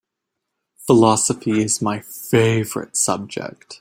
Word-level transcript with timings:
Philosophy 0.87 1.61
is 1.61 1.79
my 1.79 1.99
favorite 1.99 2.97
subject. 2.97 3.67